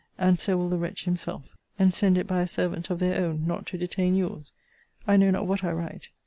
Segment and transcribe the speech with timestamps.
[0.17, 1.43] And so will the wretch himself.
[1.77, 4.51] And send it by a servant of their own, not to detain your's.
[5.05, 6.09] I know not what I write.